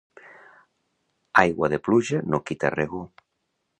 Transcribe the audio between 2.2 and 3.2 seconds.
no quita regor.